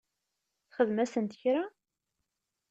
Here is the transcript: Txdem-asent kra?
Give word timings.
Txdem-asent 0.69 1.35
kra? 1.41 1.63